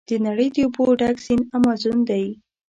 د 0.09 0.11
نړۍ 0.27 0.47
د 0.53 0.57
اوبو 0.65 0.83
ډک 0.99 1.17
سیند 1.25 1.45
امازون 1.57 1.97
دی. 2.09 2.25